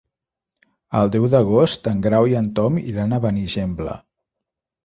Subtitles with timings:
[1.01, 3.99] El deu d'agost en Grau i en Tom iran a Benigembla.